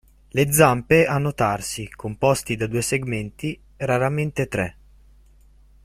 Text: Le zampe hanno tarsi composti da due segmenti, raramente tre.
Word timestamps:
Le 0.31 0.51
zampe 0.51 1.05
hanno 1.05 1.31
tarsi 1.31 1.87
composti 1.87 2.55
da 2.55 2.65
due 2.65 2.81
segmenti, 2.81 3.61
raramente 3.77 4.47
tre. 4.47 4.77